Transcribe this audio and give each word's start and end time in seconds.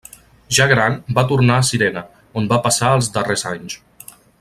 Ja 0.57 0.65
gran, 0.71 0.95
va 1.19 1.25
tornar 1.33 1.57
a 1.59 1.67
Cirene, 1.69 2.05
on 2.43 2.51
va 2.55 2.61
passar 2.67 2.95
els 3.01 3.15
darrers 3.19 3.49
anys. 3.55 3.81